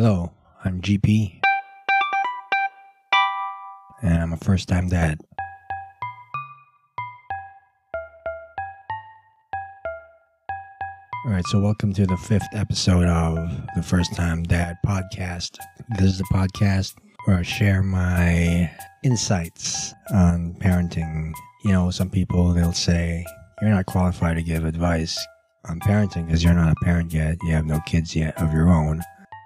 [0.00, 0.30] Hello,
[0.64, 1.40] I'm GP.
[4.00, 5.18] And I'm a first time dad.
[11.26, 15.58] Alright, so welcome to the fifth episode of the First Time Dad podcast.
[15.98, 16.94] This is the podcast
[17.24, 18.70] where I share my
[19.02, 21.32] insights on parenting.
[21.64, 23.26] You know, some people they'll say,
[23.60, 25.18] You're not qualified to give advice
[25.64, 28.68] on parenting because you're not a parent yet, you have no kids yet of your
[28.68, 29.02] own.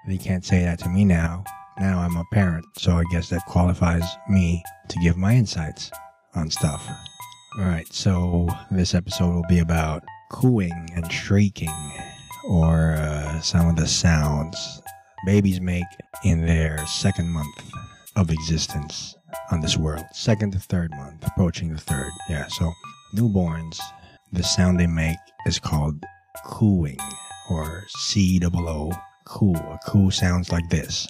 [0.06, 1.44] They can't say that to me now.
[1.78, 5.90] Now I'm a parent, so I guess that qualifies me to give my insights
[6.34, 6.86] on stuff.
[7.58, 11.72] Alright, so this episode will be about cooing and shrieking,
[12.48, 14.82] or uh, some of the sounds
[15.24, 15.84] babies make
[16.24, 17.70] in their second month
[18.16, 19.14] of existence
[19.50, 20.04] on this world.
[20.12, 22.10] Second to third month, approaching the third.
[22.28, 22.72] Yeah, so
[23.14, 23.78] newborns,
[24.32, 26.04] the sound they make is called
[26.44, 26.98] cooing,
[27.50, 28.92] or C O O,
[29.24, 29.54] coo.
[29.54, 31.08] A coo sounds like this.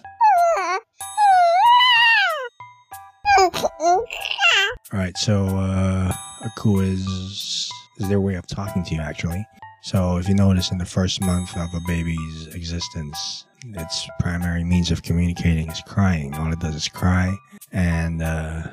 [4.93, 9.45] All right, so uh, a coo is is their way of talking to you, actually.
[9.81, 14.91] So if you notice, in the first month of a baby's existence, its primary means
[14.91, 16.33] of communicating is crying.
[16.35, 17.35] All it does is cry,
[17.71, 18.63] and uh,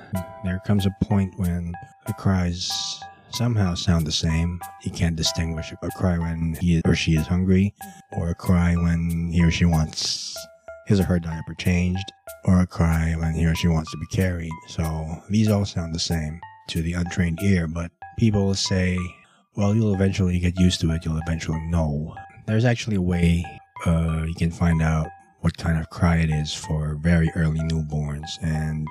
[0.45, 1.73] there comes a point when
[2.07, 2.71] the cries
[3.31, 4.61] somehow sound the same.
[4.81, 7.75] He can't distinguish a cry when he or she is hungry,
[8.13, 10.37] or a cry when he or she wants
[10.87, 12.13] his or her diaper changed,
[12.45, 14.53] or a cry when he or she wants to be carried.
[14.69, 18.99] So these all sound the same to the untrained ear, but people say,
[19.57, 22.15] well, you'll eventually get used to it, you'll eventually know.
[22.47, 23.45] There's actually a way
[23.87, 25.09] uh, you can find out
[25.41, 28.87] what kind of cry it is for very early newborns, and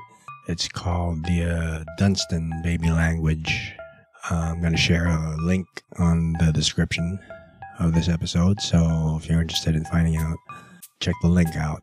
[0.47, 3.73] it's called the uh, Dunstan baby language.
[4.29, 5.67] Uh, I'm going to share a link
[5.97, 7.19] on the description
[7.79, 10.37] of this episode, so if you're interested in finding out,
[10.99, 11.81] check the link out.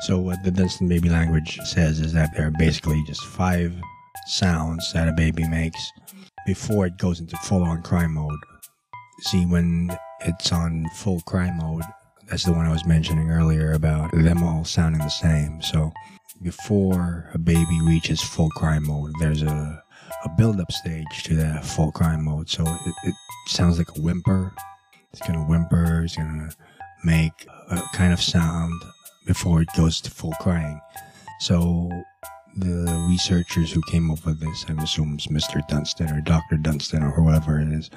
[0.00, 3.74] So, what the Dunstan baby language says is that there are basically just five
[4.26, 5.92] sounds that a baby makes
[6.46, 8.38] before it goes into full on cry mode.
[9.22, 11.82] See, when it's on full cry mode,
[12.28, 15.62] that's the one I was mentioning earlier about them all sounding the same.
[15.62, 15.92] So,
[16.42, 19.82] before a baby reaches full cry mode, there's a,
[20.24, 22.48] a build up stage to that full cry mode.
[22.48, 23.14] So, it, it
[23.46, 24.52] sounds like a whimper.
[25.12, 26.50] It's gonna whimper, it's gonna
[27.04, 28.82] make a kind of sound
[29.26, 30.80] before it goes to full crying.
[31.40, 31.90] So,
[32.56, 35.66] the researchers who came up with this, I assume it's Mr.
[35.68, 36.56] Dunstan or Dr.
[36.56, 37.90] Dunstan or whoever it is,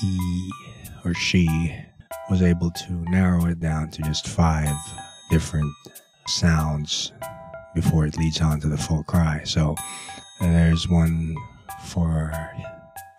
[0.00, 0.50] he
[1.04, 1.46] or she
[2.30, 4.74] was able to narrow it down to just five
[5.30, 5.72] different
[6.26, 7.12] sounds
[7.74, 9.42] before it leads on to the full cry.
[9.44, 9.76] So
[10.40, 11.36] there's one
[11.84, 12.32] for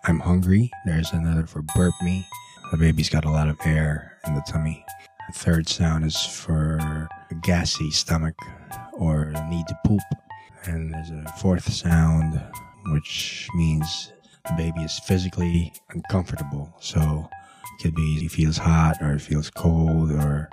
[0.08, 0.72] I'm hungry.
[0.86, 2.26] There's another for burp me.
[2.72, 4.86] The baby's got a lot of air in the tummy.
[5.28, 6.78] The third sound is for
[7.30, 8.36] a gassy stomach
[8.94, 10.02] or need to poop.
[10.64, 12.42] And there's a fourth sound,
[12.88, 14.14] which means
[14.46, 16.74] the baby is physically uncomfortable.
[16.80, 20.48] So it could be he feels hot or it feels cold or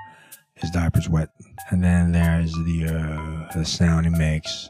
[0.57, 1.31] his diaper's wet.
[1.71, 4.69] And then there's the uh, the sound he makes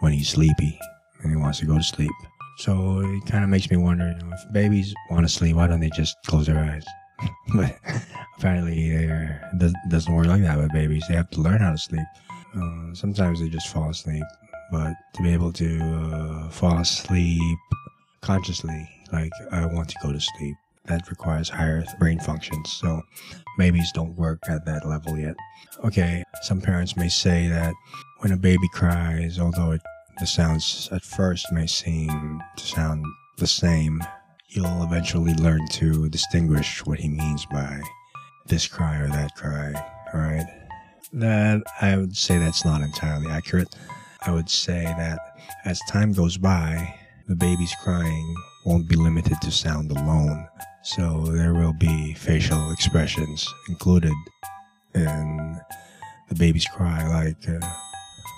[0.00, 0.78] when he's sleepy
[1.22, 2.12] and he wants to go to sleep.
[2.60, 5.66] So it kind of makes me wonder, you know, if babies want to sleep, why
[5.66, 6.84] don't they just close their eyes?
[7.54, 7.74] but
[8.36, 11.02] apparently, it doesn't work like that with babies.
[11.08, 12.06] They have to learn how to sleep.
[12.54, 14.24] Uh, sometimes they just fall asleep,
[14.70, 17.58] but to be able to uh, fall asleep
[18.20, 22.70] consciously, like I want to go to sleep, that requires higher brain functions.
[22.72, 23.00] So
[23.56, 25.34] babies don't work at that level yet.
[25.82, 27.72] Okay, some parents may say that
[28.18, 29.80] when a baby cries, although it,
[30.20, 33.02] the sounds at first may seem to sound
[33.38, 34.02] the same,
[34.48, 37.80] you'll eventually learn to distinguish what he means by
[38.46, 39.72] this cry or that cry,
[40.14, 40.46] alright?
[41.14, 43.74] That, I would say that's not entirely accurate.
[44.20, 45.18] I would say that
[45.64, 46.94] as time goes by,
[47.26, 48.34] the baby's crying
[48.66, 50.46] won't be limited to sound alone.
[50.82, 54.12] So there will be facial expressions included
[54.94, 55.60] in
[56.28, 57.66] the baby's cry, like uh,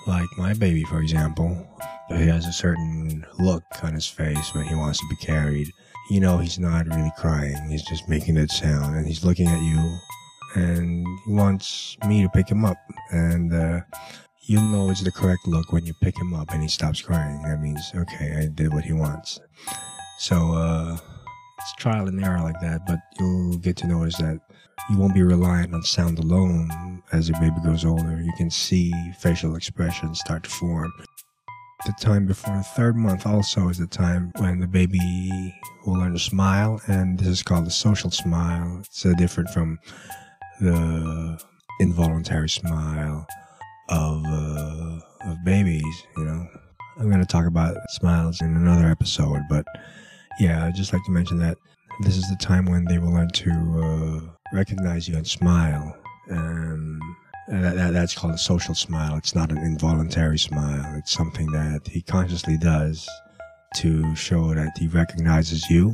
[0.07, 1.67] like my baby, for example.
[2.09, 5.67] He has a certain look on his face when he wants to be carried.
[6.11, 7.55] You know, he's not really crying.
[7.69, 9.97] He's just making that sound, and he's looking at you,
[10.55, 12.77] and he wants me to pick him up.
[13.11, 13.81] And uh,
[14.41, 17.41] you know it's the correct look when you pick him up and he stops crying.
[17.43, 19.39] That means okay, I did what he wants.
[20.19, 20.53] So.
[20.53, 20.97] uh
[21.63, 24.37] it's trial and error like that, but you'll get to notice that
[24.89, 28.21] you won't be reliant on sound alone as your baby grows older.
[28.21, 30.91] You can see facial expressions start to form.
[31.85, 34.99] The time before the third month also is the time when the baby
[35.85, 38.79] will learn to smile, and this is called the social smile.
[38.79, 39.79] It's uh, different from
[40.59, 41.41] the
[41.79, 43.25] involuntary smile
[43.89, 46.03] of uh, of babies.
[46.17, 46.47] You know,
[46.99, 49.65] I'm going to talk about smiles in another episode, but
[50.39, 51.57] yeah, I'd just like to mention that
[52.01, 54.19] this is the time when they will learn to uh,
[54.53, 55.95] recognize you and smile.
[56.31, 56.99] Um,
[57.47, 59.17] and that, that, that's called a social smile.
[59.17, 60.95] It's not an involuntary smile.
[60.97, 63.07] It's something that he consciously does
[63.75, 65.93] to show that he recognizes you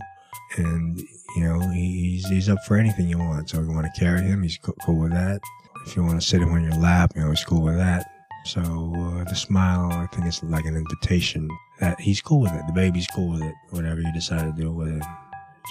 [0.58, 1.00] and
[1.36, 3.50] you know he's he's up for anything you want.
[3.50, 5.42] So if you want to carry him, he's cool with that.
[5.86, 8.10] If you want to sit him on your lap, you know he's cool with that.
[8.46, 11.48] So uh, the smile, I think, it's like an invitation
[11.80, 12.64] that he's cool with it.
[12.68, 13.56] The baby's cool with it.
[13.72, 15.04] Whatever you decide to do with it,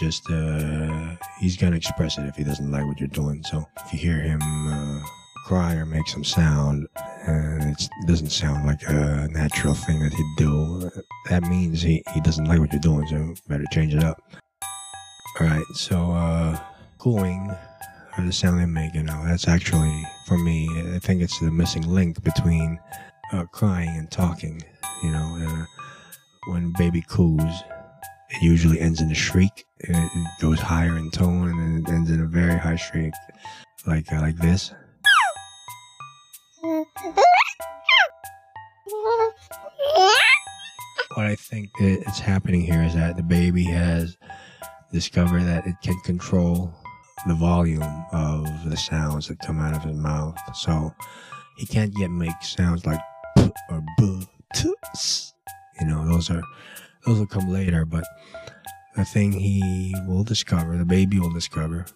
[0.00, 3.42] just uh, he's gonna express it if he doesn't like what you're doing.
[3.44, 5.00] So if you hear him uh,
[5.46, 6.86] cry or make some sound,
[7.26, 10.90] and it doesn't sound like a natural thing that he'd do,
[11.30, 13.06] that means he, he doesn't like what you're doing.
[13.08, 14.22] So better change it up.
[15.40, 16.58] All right, so uh,
[18.18, 20.68] or the sound they make, you know, that's actually for me.
[20.94, 22.78] I think it's the missing link between
[23.32, 24.60] uh, crying and talking.
[25.02, 25.64] You know, uh,
[26.48, 27.62] when baby coos,
[28.30, 29.64] it usually ends in a shriek.
[29.80, 33.12] It, it, goes higher in tone and it ends in a very high shriek,
[33.86, 34.72] like uh, like this.
[41.14, 44.16] What I think is happening here is that the baby has
[44.92, 46.74] discovered that it can control
[47.26, 50.38] the volume of the sounds that come out of his mouth.
[50.54, 50.94] So
[51.56, 53.00] he can't yet make sounds like
[53.36, 55.34] p or b, t, s.
[55.80, 56.42] You know, those are
[57.06, 57.84] those will come later.
[57.84, 58.04] But
[58.96, 61.86] the thing he will discover, the baby will discover.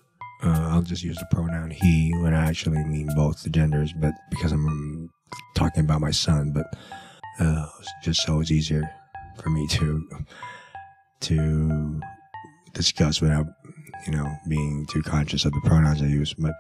[0.43, 4.13] Uh, I'll just use the pronoun he when I actually mean both the genders, but
[4.31, 5.09] because I'm
[5.55, 6.67] talking about my son, but
[7.39, 7.67] uh,
[8.03, 8.91] just so it's easier
[9.41, 10.09] for me to
[11.21, 12.01] to
[12.73, 13.47] discuss without
[14.07, 16.35] you know being too conscious of the pronouns I use.
[16.35, 16.55] But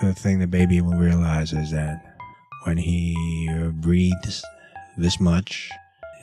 [0.00, 2.16] the thing the baby will realize is that
[2.64, 4.44] when he uh, breathes
[4.96, 5.70] this much,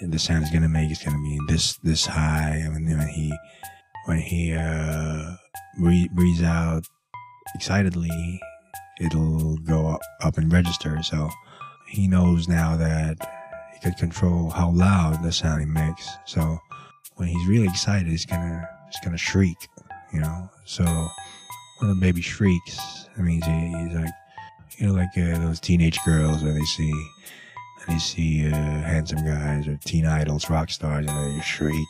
[0.01, 2.61] the sound he's gonna make is gonna be this this high.
[2.63, 3.33] And when he
[4.05, 5.35] when he uh,
[5.77, 6.83] breathes out
[7.55, 8.39] excitedly,
[8.99, 11.01] it'll go up, up and register.
[11.03, 11.29] So
[11.87, 13.17] he knows now that
[13.73, 16.09] he could control how loud the sound he makes.
[16.25, 16.57] So
[17.15, 19.57] when he's really excited, he's gonna he's gonna shriek,
[20.13, 20.49] you know.
[20.65, 20.83] So
[21.79, 24.13] when the baby shrieks, that means he, he's like,
[24.77, 26.93] you know, like uh, those teenage girls when they see
[27.87, 31.87] they see uh, handsome guys or teen idols, rock stars, and they shriek.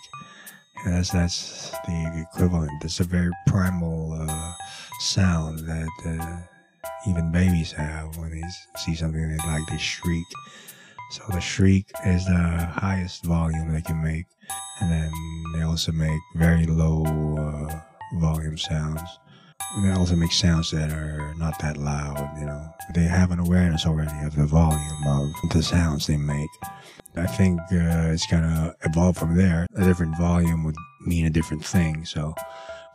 [0.86, 2.72] And that's that's the equivalent.
[2.82, 4.54] That's a very primal uh,
[5.00, 8.44] sound that uh, even babies have when they
[8.78, 9.68] see something they like.
[9.68, 10.26] They shriek.
[11.12, 14.26] So the shriek is the highest volume they can make,
[14.80, 15.12] and then
[15.54, 17.06] they also make very low
[17.38, 17.82] uh,
[18.20, 19.02] volume sounds.
[19.76, 22.68] And they also make sounds that are not that loud, you know.
[22.94, 26.50] They have an awareness already of the volume of the sounds they make.
[27.16, 29.68] I think uh, it's gonna evolve from there.
[29.76, 30.76] A different volume would
[31.06, 32.06] mean a different thing.
[32.06, 32.34] So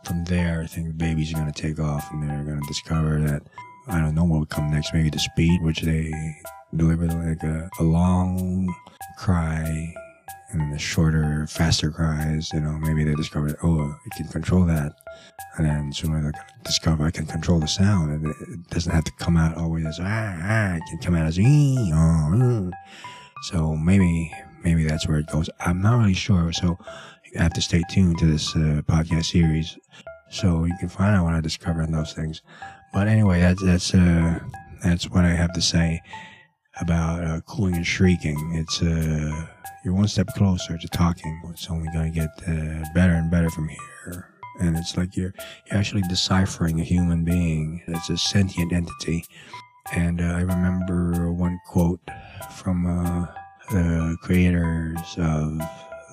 [0.03, 3.43] from there, I think babies are gonna take off and they're gonna discover that
[3.87, 4.93] I don't know what would come next.
[4.93, 6.11] Maybe the speed, which they
[6.75, 8.73] deliver like a, a long
[9.17, 9.93] cry
[10.49, 14.93] and the shorter, faster cries, you know, maybe they discover, oh, I can control that.
[15.57, 18.25] And then sooner they discover I can control the sound.
[18.25, 21.37] It doesn't have to come out always as, ah, ah, it can come out as,
[21.37, 22.71] ee, oh, mm.
[23.43, 24.31] So maybe,
[24.63, 25.49] maybe that's where it goes.
[25.59, 26.53] I'm not really sure.
[26.53, 26.77] So
[27.25, 29.77] you have to stay tuned to this uh, podcast series
[30.29, 32.41] so you can find out what I discover in those things.
[32.93, 34.39] But anyway, that's, that's, uh,
[34.81, 36.01] that's what I have to say
[36.79, 38.53] about uh, cooing and shrieking.
[38.55, 39.47] It's, uh,
[39.83, 41.41] you're one step closer to talking.
[41.49, 44.29] It's only going to get uh, better and better from here.
[44.59, 45.33] And it's like you're,
[45.69, 47.81] you're actually deciphering a human being.
[47.87, 49.23] It's a sentient entity.
[49.93, 52.01] And uh, I remember one quote
[52.55, 53.27] from uh,
[53.71, 55.57] the creators of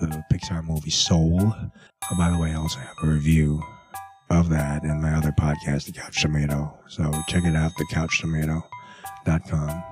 [0.00, 1.40] the Pixar movie Soul.
[1.40, 3.62] Oh, by the way, I also have a review
[4.30, 6.76] of that in my other podcast, The Couch Tomato.
[6.88, 9.84] So check it out, thecouchtomato.com.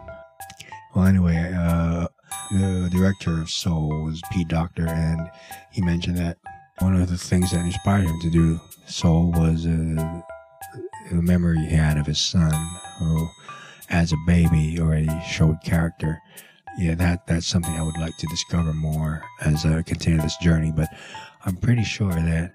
[0.94, 2.06] Well, anyway, uh,
[2.52, 5.30] the director of Soul was Pete Docter, and
[5.70, 6.38] he mentioned that
[6.80, 10.20] one of the things that inspired him to do Soul was uh,
[11.10, 12.52] the memory he had of his son,
[12.98, 13.28] who,
[13.88, 16.20] as a baby, already showed character.
[16.78, 20.72] Yeah, that that's something I would like to discover more as I continue this journey.
[20.74, 20.88] But
[21.44, 22.54] I'm pretty sure that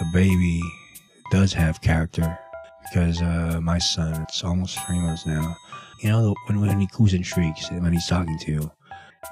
[0.00, 0.60] a baby
[1.30, 2.38] does have character
[2.82, 5.56] because uh, my son, it's almost three months now.
[6.00, 8.70] You know, when when he coos and shrieks, when he's talking to you,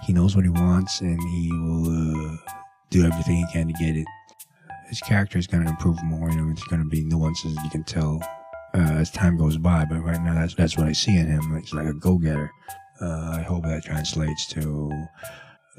[0.02, 2.36] he knows what he wants and he will uh,
[2.90, 4.06] do everything he can to get it.
[4.88, 6.30] His character is going to improve more.
[6.30, 8.22] You know, there's going to be nuances you can tell
[8.74, 9.84] uh, as time goes by.
[9.84, 11.58] But right now, that's that's what I see in him.
[11.58, 12.50] He's like a go-getter.
[13.00, 14.90] Uh, I hope that translates to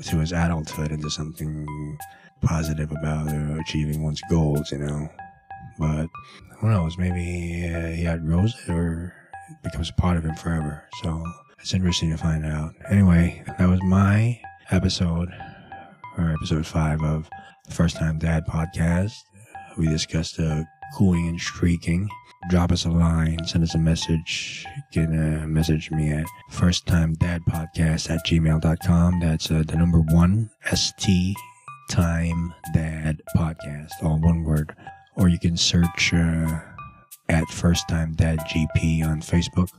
[0.03, 1.97] to his adulthood into something
[2.41, 5.09] positive about uh, achieving one's goals, you know.
[5.77, 6.07] But
[6.57, 6.97] who knows?
[6.97, 9.13] Maybe uh, he outgrows it or
[9.49, 10.83] it becomes a part of him forever.
[11.03, 11.23] So
[11.63, 12.75] it's interesting to find out.
[12.89, 14.37] Anyway, that was my
[14.71, 15.29] episode,
[16.17, 17.29] or episode five of
[17.65, 19.13] the First Time Dad podcast.
[19.77, 22.09] We discussed uh, cooing and streaking.
[22.49, 24.65] Drop us a line, send us a message.
[24.91, 29.21] You can uh, message me at first time dad podcast at gmail.com.
[29.21, 31.33] That's uh, the number one, ST
[31.89, 34.75] time dad podcast, all one word.
[35.15, 36.59] Or you can search uh,
[37.29, 39.69] at first time dad GP on Facebook.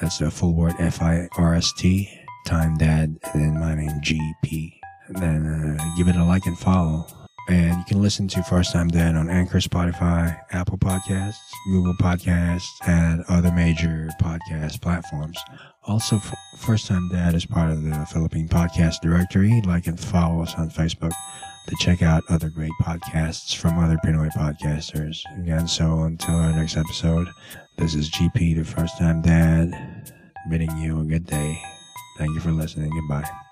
[0.00, 2.08] That's the full word F I R S T,
[2.46, 4.74] time dad, and then my name GP.
[5.10, 5.46] Then
[5.80, 7.06] uh, give it a like and follow.
[7.48, 11.38] And you can listen to First Time Dad on Anchor, Spotify, Apple Podcasts,
[11.70, 15.38] Google Podcasts, and other major podcast platforms.
[15.84, 16.20] Also,
[16.58, 19.62] First Time Dad is part of the Philippine Podcast Directory.
[19.64, 21.12] Like and follow us on Facebook
[21.68, 25.20] to check out other great podcasts from other Pinoy podcasters.
[25.38, 27.28] Again, so until our next episode,
[27.76, 30.12] this is GP, the First Time Dad,
[30.48, 31.60] bidding you a good day.
[32.16, 32.90] Thank you for listening.
[32.90, 33.47] Goodbye.